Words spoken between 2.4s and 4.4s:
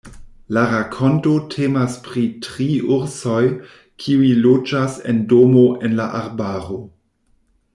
tri ursoj kiuj